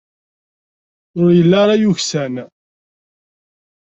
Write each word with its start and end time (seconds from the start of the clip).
Ur 1.21 1.29
yelli 1.37 1.57
ara 1.63 1.75
yeksan. 1.81 2.35